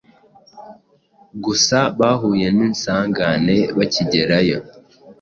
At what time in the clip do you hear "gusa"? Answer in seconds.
1.43-1.79